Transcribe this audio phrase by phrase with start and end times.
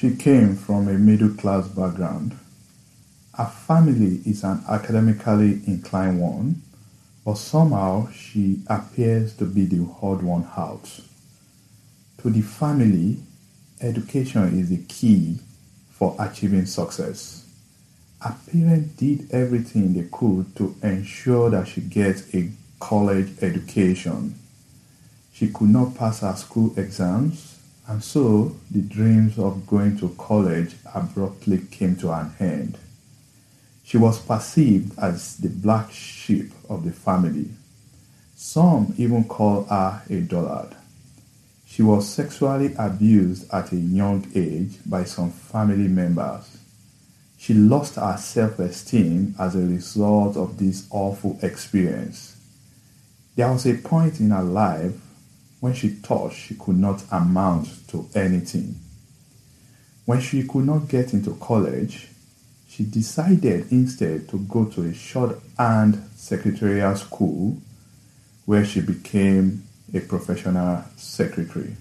[0.00, 2.34] She came from a middle class background.
[3.34, 6.62] Her family is an academically inclined one,
[7.22, 11.00] but somehow she appears to be the odd one out.
[12.22, 13.18] To the family,
[13.82, 15.38] education is the key
[15.90, 17.44] for achieving success.
[18.22, 22.48] Her parents did everything they could to ensure that she gets a
[22.78, 24.34] college education.
[25.34, 27.49] She could not pass her school exams,
[27.90, 32.78] and so the dreams of going to college abruptly came to an end.
[33.82, 37.48] She was perceived as the black sheep of the family.
[38.36, 40.76] Some even called her a dullard.
[41.66, 46.58] She was sexually abused at a young age by some family members.
[47.38, 52.36] She lost her self esteem as a result of this awful experience.
[53.34, 54.94] There was a point in her life
[55.60, 58.74] when she thought she could not amount to anything.
[60.06, 62.08] When she could not get into college,
[62.68, 67.58] she decided instead to go to a shorthand secretarial school
[68.46, 71.76] where she became a professional secretary.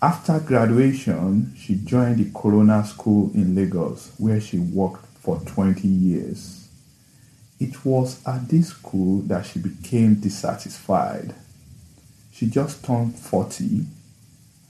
[0.00, 6.68] After graduation, she joined the Corona School in Lagos, where she worked for 20 years.
[7.60, 11.34] It was at this school that she became dissatisfied.
[12.42, 13.86] She just turned 40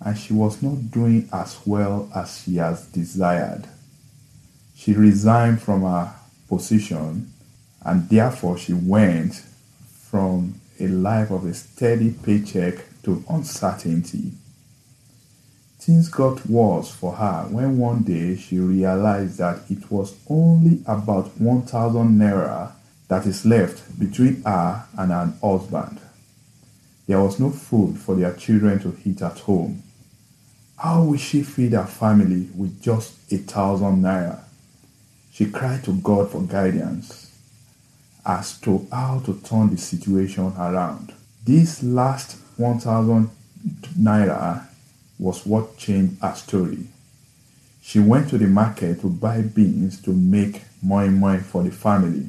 [0.00, 3.66] and she was not doing as well as she has desired.
[4.76, 6.12] She resigned from her
[6.50, 7.32] position
[7.80, 9.36] and therefore she went
[10.02, 14.32] from a life of a steady paycheck to uncertainty.
[15.78, 21.40] Things got worse for her when one day she realized that it was only about
[21.40, 22.72] 1000 naira
[23.08, 26.01] that is left between her and her husband.
[27.06, 29.82] There was no food for their children to eat at home.
[30.76, 34.40] How will she feed her family with just a thousand naira?
[35.32, 37.30] She cried to God for guidance
[38.24, 41.12] as to how to turn the situation around.
[41.44, 43.30] This last 1000
[43.98, 44.66] naira
[45.18, 46.86] was what changed her story.
[47.80, 52.28] She went to the market to buy beans to make moi moi for the family.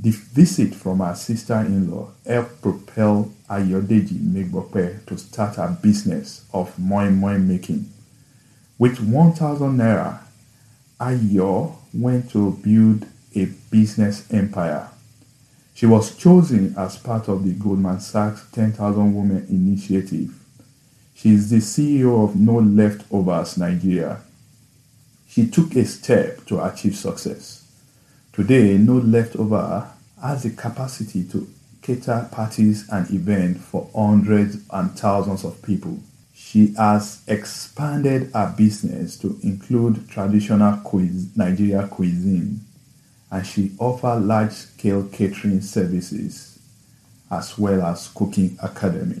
[0.00, 7.08] The visit from her sister-in-law helped propel Ayodeji Megbope to start a business of moi
[7.10, 7.88] moi making.
[8.78, 10.18] With 1000 naira,
[11.00, 14.88] Ayo went to build a business empire.
[15.74, 20.34] She was chosen as part of the Goldman Sachs 10,000 Women Initiative.
[21.14, 24.20] She is the CEO of No Leftovers Nigeria.
[25.28, 27.61] She took a step to achieve success.
[28.32, 29.90] Today, No Leftover
[30.22, 31.46] has the capacity to
[31.82, 35.98] cater parties and events for hundreds and thousands of people.
[36.32, 40.80] She has expanded her business to include traditional
[41.36, 42.60] Nigeria cuisine
[43.30, 46.58] and she offers large-scale catering services
[47.30, 49.20] as well as cooking academy.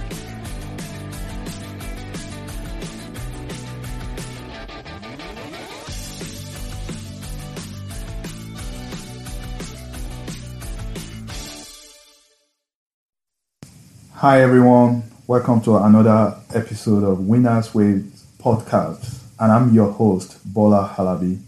[14.21, 18.03] Hi everyone, welcome to another episode of Winners Ways
[18.37, 21.41] podcast, and I'm your host Bola Alabi.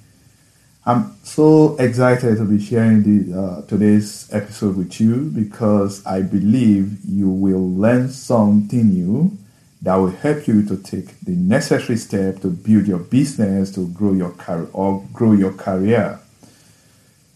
[0.83, 6.97] I'm so excited to be sharing the, uh, today's episode with you because I believe
[7.05, 9.37] you will learn something new
[9.83, 14.13] that will help you to take the necessary step to build your business, to grow
[14.13, 16.19] your career, or grow your career.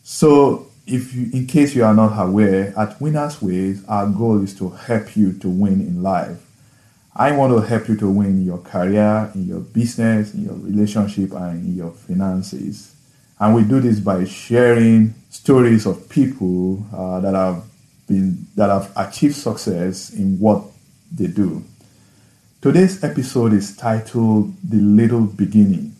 [0.02, 4.58] So if you, in case you are not aware, at Winners Ways, our goal is
[4.58, 6.44] to help you to win in life.
[7.14, 10.54] I want to help you to win in your career, in your business, in your
[10.54, 12.96] relationship, and in your finances.
[13.40, 17.64] And we do this by sharing stories of people uh, that have
[18.08, 20.64] been that have achieved success in what
[21.12, 21.64] they do.
[22.62, 25.96] Today's episode is titled "The Little Beginning."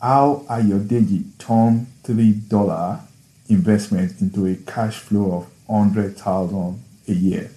[0.00, 3.00] How Ayodeji turned three dollar
[3.48, 7.50] investment into a cash flow of 100,000 a year.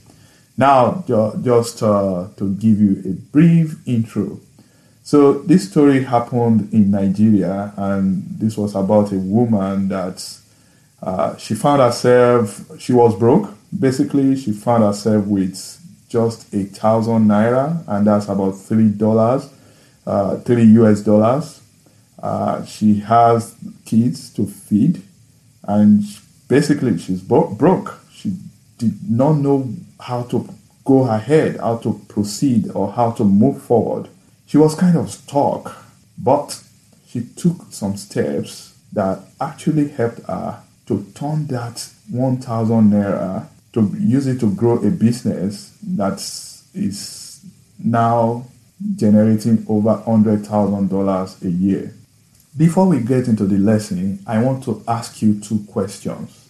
[0.57, 1.03] Now,
[1.41, 4.39] just uh, to give you a brief intro.
[5.03, 10.23] So, this story happened in Nigeria, and this was about a woman that
[11.03, 13.53] uh, she found herself, she was broke.
[13.77, 19.49] Basically, she found herself with just a thousand naira, and that's about three dollars,
[20.07, 21.61] uh, three US dollars.
[22.17, 23.53] Uh, she has
[23.85, 25.03] kids to feed,
[25.67, 26.03] and
[26.47, 27.99] basically she's bro- broke.
[28.11, 28.37] She
[28.77, 29.69] did not know
[29.99, 30.47] how to
[30.83, 34.09] go ahead, how to proceed, or how to move forward.
[34.45, 35.85] She was kind of stuck,
[36.17, 36.61] but
[37.07, 44.27] she took some steps that actually helped her to turn that 1000 naira to use
[44.27, 46.19] it to grow a business that
[46.73, 47.45] is
[47.79, 48.45] now
[48.95, 51.93] generating over $100,000 a year.
[52.57, 56.47] Before we get into the lesson, I want to ask you two questions.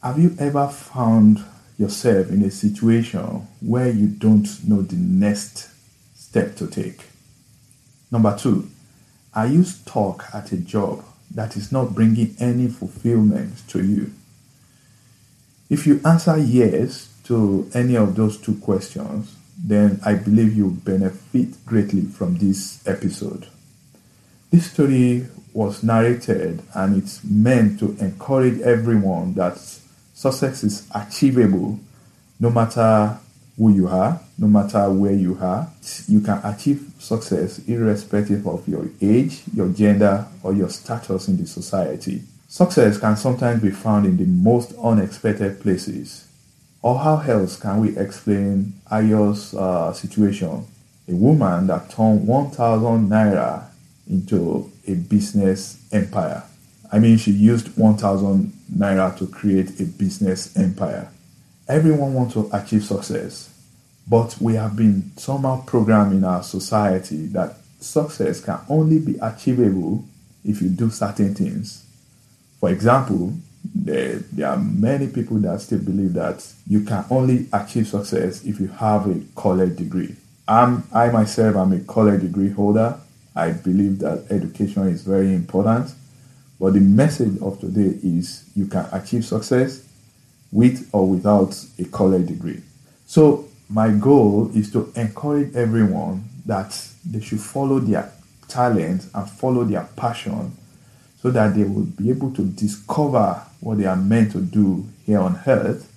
[0.00, 1.42] Have you ever found
[1.76, 5.68] yourself in a situation where you don't know the next
[6.14, 7.06] step to take?
[8.12, 8.70] Number two,
[9.34, 14.12] are you stuck at a job that is not bringing any fulfillment to you?
[15.68, 21.66] If you answer yes to any of those two questions, then I believe you'll benefit
[21.66, 23.48] greatly from this episode.
[24.54, 29.58] This story was narrated and it's meant to encourage everyone that
[30.14, 31.80] success is achievable
[32.38, 33.18] no matter
[33.58, 35.68] who you are, no matter where you are.
[36.06, 41.48] You can achieve success irrespective of your age, your gender, or your status in the
[41.48, 42.22] society.
[42.46, 46.28] Success can sometimes be found in the most unexpected places.
[46.80, 50.64] Or how else can we explain Ayo's uh, situation?
[51.08, 53.73] A woman that turned 1,000 naira
[54.08, 56.42] into a business empire.
[56.92, 61.08] I mean, she used 1,000 naira to create a business empire.
[61.66, 63.50] Everyone wants to achieve success,
[64.06, 70.04] but we have been somehow programmed in our society that success can only be achievable
[70.44, 71.84] if you do certain things.
[72.60, 73.34] For example,
[73.74, 78.60] there, there are many people that still believe that you can only achieve success if
[78.60, 80.16] you have a college degree.
[80.46, 82.98] I'm, I myself am a college degree holder.
[83.34, 85.92] I believe that education is very important.
[86.60, 89.84] But the message of today is you can achieve success
[90.52, 92.62] with or without a college degree.
[93.06, 98.12] So, my goal is to encourage everyone that they should follow their
[98.46, 100.56] talent and follow their passion
[101.20, 105.18] so that they will be able to discover what they are meant to do here
[105.18, 105.90] on earth.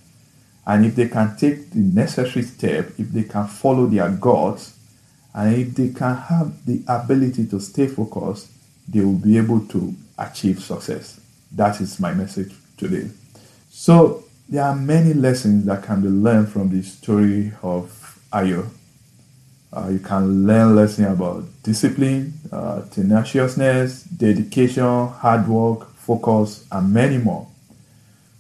[0.66, 4.77] And if they can take the necessary step, if they can follow their gods,
[5.38, 8.48] and if they can have the ability to stay focused,
[8.90, 11.20] they will be able to achieve success.
[11.52, 13.12] That is my message today.
[13.70, 18.68] So, there are many lessons that can be learned from the story of Ayo.
[19.72, 27.20] Uh, you can learn lessons about discipline, uh, tenaciousness, dedication, hard work, focus, and many
[27.20, 27.48] more.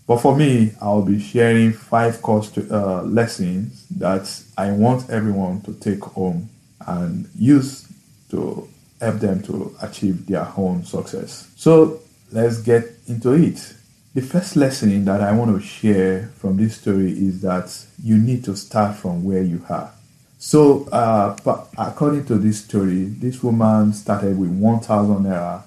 [0.07, 5.73] But for me, I'll be sharing five course uh, lessons that I want everyone to
[5.73, 6.49] take home
[6.88, 7.88] and use
[8.31, 8.68] to
[9.00, 11.50] help them to achieve their own success.
[11.56, 12.01] So
[12.31, 13.74] let's get into it.
[14.13, 17.72] The first lesson that I want to share from this story is that
[18.04, 19.92] you need to start from where you are.
[20.39, 21.36] So, uh,
[21.78, 25.63] according to this story, this woman started with 1,000 naira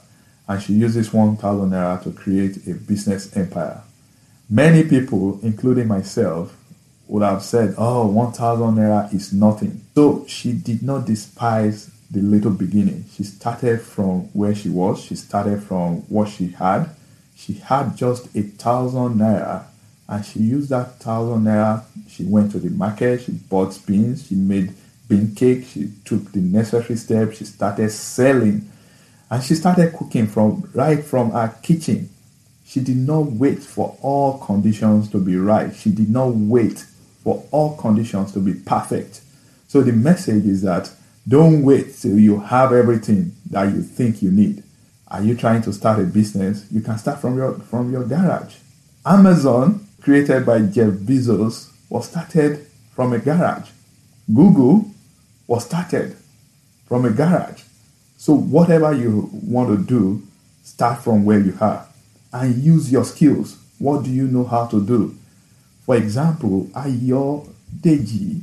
[0.49, 3.83] and she used this 1,000 naira to create a business empire.
[4.49, 6.57] Many people, including myself,
[7.11, 9.83] would have said, Oh, 1,000 naira is nothing.
[9.95, 13.05] So she did not despise the little beginning.
[13.13, 16.91] She started from where she was, she started from what she had
[17.41, 19.65] she had just a thousand naira
[20.07, 21.85] and she used that thousand naira.
[22.07, 24.75] She went to the market, she bought beans, she made
[25.09, 28.71] bean cake, she took the necessary steps, she started selling
[29.31, 32.11] and she started cooking from right from her kitchen.
[32.67, 35.75] She did not wait for all conditions to be right.
[35.75, 36.85] She did not wait
[37.23, 39.21] for all conditions to be perfect.
[39.69, 40.91] So the message is that
[41.29, 44.63] don't wait till you have everything that you think you need.
[45.09, 46.67] Are you trying to start a business?
[46.71, 48.57] You can start from your from your garage.
[49.05, 53.71] Amazon, created by Jeff Bezos, was started from a garage.
[54.33, 54.91] Google
[55.47, 56.17] was started
[56.87, 57.63] from a garage.
[58.17, 60.23] So whatever you want to do,
[60.63, 61.87] start from where you are
[62.33, 63.59] and use your skills.
[63.79, 65.17] What do you know how to do?
[65.91, 68.43] For example, Ayo Deji,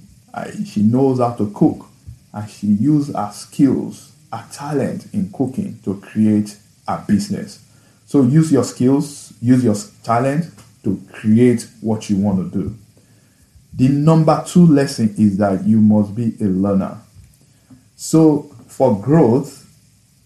[0.66, 1.86] she knows how to cook
[2.34, 6.58] and she used her skills her talent in cooking to create
[6.90, 7.64] a business.
[8.06, 10.52] So use your skills, use your talent
[10.84, 12.76] to create what you want to do.
[13.76, 16.98] The number two lesson is that you must be a learner.
[17.96, 19.74] So for growth,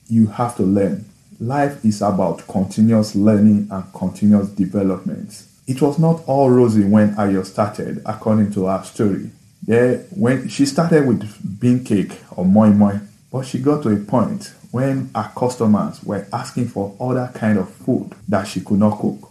[0.09, 1.05] you have to learn.
[1.39, 5.43] Life is about continuous learning and continuous development.
[5.67, 9.31] It was not all rosy when Ayo started, according to our story.
[9.63, 12.99] There, when she started with bean cake or moi moi,
[13.31, 17.69] but she got to a point when her customers were asking for other kind of
[17.69, 19.29] food that she could not cook.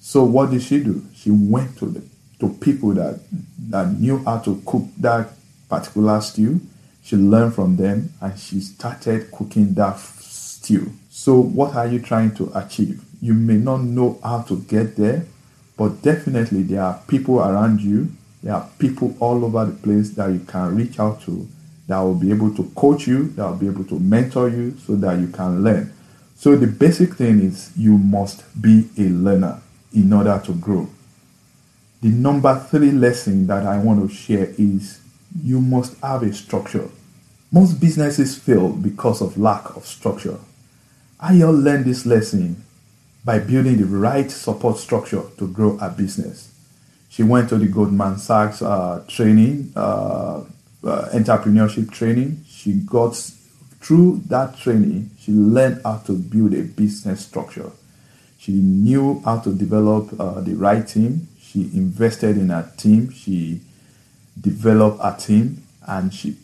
[0.00, 1.04] So what did she do?
[1.14, 2.02] She went to the
[2.40, 3.20] to people that
[3.68, 5.30] that knew how to cook that
[5.68, 6.60] particular stew.
[7.02, 10.92] She learned from them and she started cooking that stew.
[11.10, 13.02] So what are you trying to achieve?
[13.20, 15.26] You may not know how to get there,
[15.80, 18.12] but definitely there are people around you.
[18.42, 21.48] There are people all over the place that you can reach out to
[21.88, 24.94] that will be able to coach you, that will be able to mentor you so
[24.96, 25.90] that you can learn.
[26.36, 29.62] So the basic thing is you must be a learner
[29.94, 30.86] in order to grow.
[32.02, 35.00] The number three lesson that I want to share is
[35.42, 36.90] you must have a structure.
[37.50, 40.36] Most businesses fail because of lack of structure.
[41.22, 42.66] Ayo learned this lesson
[43.30, 46.52] by building the right support structure to grow a business.
[47.10, 50.42] She went to the Goldman Sachs uh, training, uh,
[50.82, 52.44] uh, entrepreneurship training.
[52.48, 53.14] She got
[53.80, 57.70] through that training, she learned how to build a business structure.
[58.40, 61.28] She knew how to develop uh, the right team.
[61.40, 63.12] She invested in her team.
[63.12, 63.60] She
[64.40, 66.36] developed a team, and she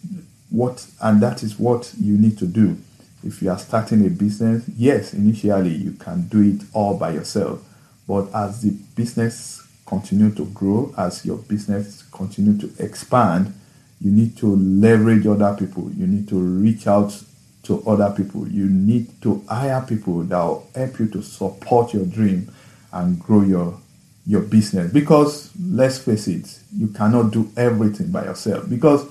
[0.51, 2.79] what and that is what you need to do
[3.25, 7.63] if you are starting a business, yes, initially you can do it all by yourself.
[8.07, 13.55] But as the business continue to grow, as your business continue to expand,
[14.01, 15.91] you need to leverage other people.
[15.93, 17.23] You need to reach out
[17.65, 18.47] to other people.
[18.49, 22.53] You need to hire people that will help you to support your dream
[22.93, 23.81] and grow your
[24.27, 24.93] your business.
[24.93, 28.69] Because let's face it, you cannot do everything by yourself.
[28.69, 29.07] Because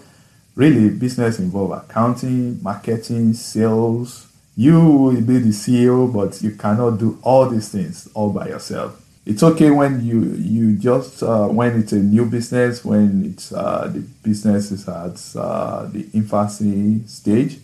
[0.56, 4.28] really business involve accounting marketing sales.
[4.56, 9.02] You will be the ceo but you cannot do all these things all by yourself.
[9.26, 13.90] It's okay when you you just uh, when it's a new business when it's uh,
[13.94, 17.60] the business is at uh, the infancy stage.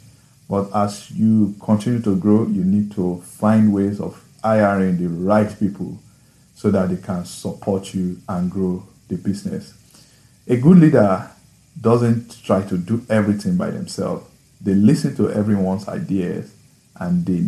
[0.50, 5.58] But as you continue to grow you need to find ways of hiring the right
[5.60, 5.98] people
[6.56, 9.74] so that they can support you and grow the business.
[10.48, 11.30] A good leader
[11.80, 14.28] doesn't try to do everything by themselves.
[14.60, 16.54] They listen to everyone's ideas
[17.00, 17.44] and they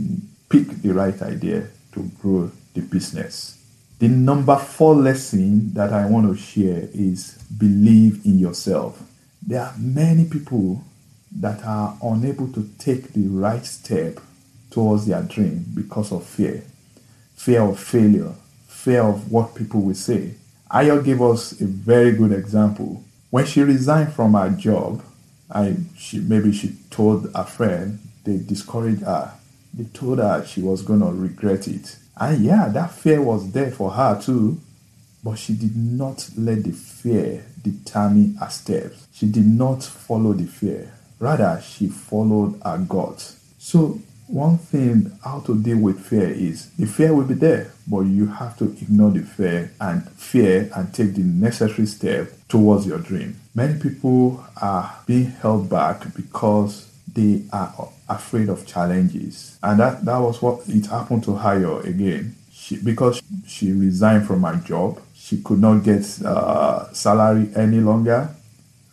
[0.50, 3.60] pick the right idea to grow the business.
[4.00, 9.02] The number four lesson that I want to share is believe in yourself.
[9.46, 10.84] There are many people
[11.40, 14.20] that are unable to take the right step
[14.72, 16.64] towards their dream because of fear
[17.36, 18.32] fear of failure,
[18.68, 20.34] fear of what people will say.
[20.72, 23.04] Ayo gave us a very good example
[23.34, 25.02] when she resigned from her job,
[25.50, 29.34] I she maybe she told a friend they discouraged her.
[29.74, 31.98] They told her she was gonna regret it.
[32.16, 34.62] And yeah, that fear was there for her too.
[35.24, 39.08] But she did not let the fear determine her steps.
[39.12, 40.94] She did not follow the fear.
[41.18, 43.36] Rather, she followed her gut.
[43.58, 44.00] So
[44.34, 48.26] one thing how to deal with fear is the fear will be there, but you
[48.26, 53.40] have to ignore the fear and fear and take the necessary step towards your dream.
[53.54, 59.60] Many people are being held back because they are afraid of challenges.
[59.62, 62.36] And that, that was what it happened to Ayo again.
[62.52, 68.36] She, because she resigned from her job, she could not get uh, salary any longer,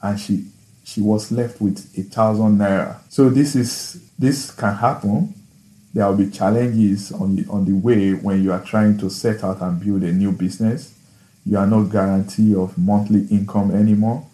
[0.02, 0.44] and she
[0.90, 2.98] she was left with a thousand naira.
[3.08, 5.34] So this is this can happen.
[5.94, 9.44] There will be challenges on the on the way when you are trying to set
[9.44, 10.92] out and build a new business.
[11.46, 14.26] You are not guarantee of monthly income anymore.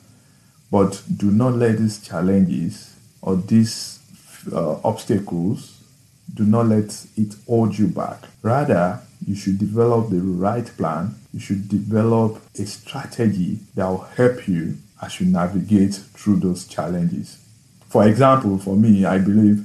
[0.70, 4.00] But do not let these challenges or these
[4.50, 5.75] uh, obstacles
[6.34, 8.22] do not let it hold you back.
[8.42, 11.14] Rather, you should develop the right plan.
[11.32, 17.38] You should develop a strategy that will help you as you navigate through those challenges.
[17.88, 19.64] For example, for me, I believe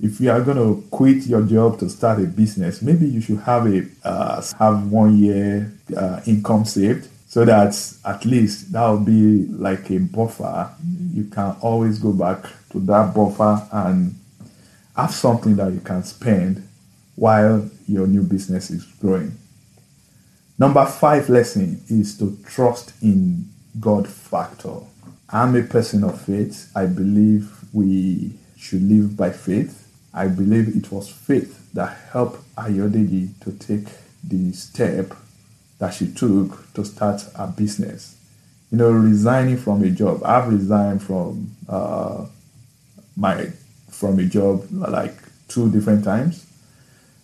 [0.00, 3.40] if you are going to quit your job to start a business, maybe you should
[3.40, 9.00] have a uh, have one year uh, income saved so that at least that will
[9.00, 10.70] be like a buffer.
[11.12, 14.14] You can always go back to that buffer and
[14.98, 16.68] have something that you can spend
[17.14, 19.38] while your new business is growing.
[20.58, 24.74] Number five lesson is to trust in God factor.
[25.30, 26.72] I'm a person of faith.
[26.74, 29.86] I believe we should live by faith.
[30.12, 33.86] I believe it was faith that helped Ayodeji to take
[34.24, 35.14] the step
[35.78, 38.16] that she took to start a business.
[38.72, 40.22] You know, resigning from a job.
[40.24, 42.26] I've resigned from uh,
[43.16, 43.52] my
[43.98, 45.14] from a job like
[45.48, 46.46] two different times.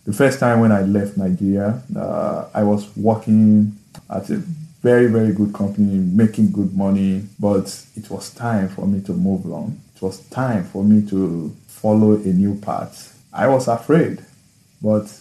[0.05, 3.77] The first time when I left Nigeria, uh, I was working
[4.09, 4.37] at a
[4.81, 9.51] very, very good company, making good money, but it was time for me to move
[9.51, 9.79] on.
[9.95, 13.19] It was time for me to follow a new path.
[13.33, 14.23] I was afraid,
[14.81, 15.11] but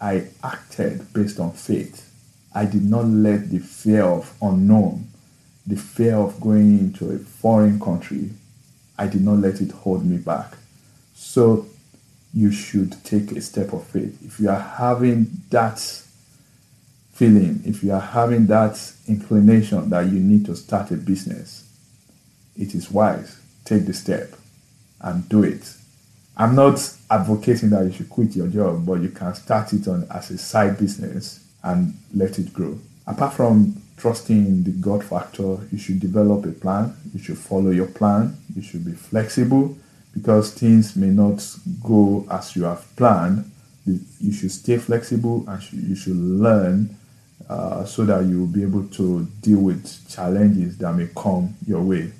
[0.00, 2.02] I acted based on faith.
[2.54, 5.08] I did not let the fear of unknown,
[5.66, 8.30] the fear of going into a foreign country,
[8.98, 10.56] I did not let it hold me back.
[11.16, 11.66] So
[12.34, 14.22] you should take a step of faith.
[14.22, 15.78] If you are having that
[17.14, 21.66] feeling, if you are having that inclination that you need to start a business,
[22.54, 23.40] it is wise.
[23.64, 24.34] Take the step
[25.00, 25.74] and do it.
[26.36, 26.78] I'm not
[27.10, 30.36] advocating that you should quit your job, but you can start it on as a
[30.36, 32.78] side business and let it grow.
[33.06, 36.94] Apart from trusting in the God factor, you should develop a plan.
[37.14, 38.36] You should follow your plan.
[38.54, 39.78] You should be flexible
[40.16, 41.46] because things may not
[41.84, 43.50] go as you have planned.
[43.84, 46.96] You should stay flexible and you should learn
[47.48, 51.82] uh, so that you will be able to deal with challenges that may come your
[51.82, 52.12] way.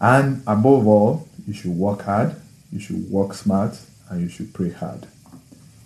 [0.00, 2.34] And above all, you should work hard,
[2.72, 5.06] you should work smart, and you should pray hard.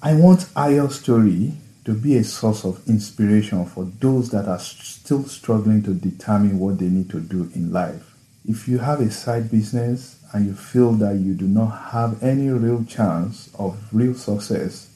[0.02, 1.52] I want Ayo's story
[1.84, 6.78] to be a source of inspiration for those that are still struggling to determine what
[6.78, 8.09] they need to do in life.
[8.48, 12.48] If you have a side business and you feel that you do not have any
[12.48, 14.88] real chance of real success,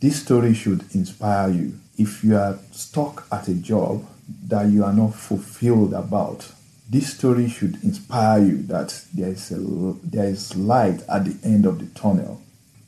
[0.00, 1.78] this story should inspire you.
[1.98, 4.06] If you are stuck at a job
[4.46, 6.50] that you are not fulfilled about,
[6.88, 9.58] this story should inspire you that there is, a,
[10.02, 12.40] there is light at the end of the tunnel.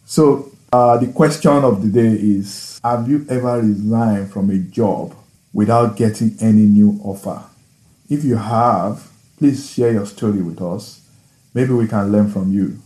[0.07, 5.15] So, uh, the question of the day is Have you ever resigned from a job
[5.53, 7.43] without getting any new offer?
[8.09, 9.10] If you have,
[9.41, 11.01] please share your story with us.
[11.55, 12.79] Maybe we can learn from you.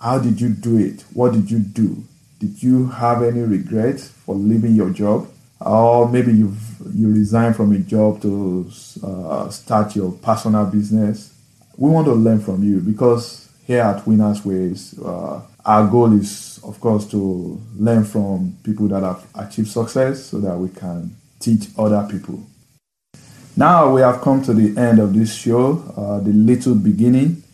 [0.00, 1.04] How did you do it?
[1.12, 2.02] What did you do?
[2.40, 5.28] Did you have any regrets for leaving your job?
[5.60, 6.58] Or maybe you've
[6.94, 8.70] you resigned from a job to
[9.02, 11.34] uh, start your personal business.
[11.76, 16.60] We want to learn from you because here at Winners Ways, uh, our goal is,
[16.64, 21.68] of course, to learn from people that have achieved success so that we can teach
[21.76, 22.42] other people.
[23.56, 27.44] Now we have come to the end of this show, uh, the little beginning.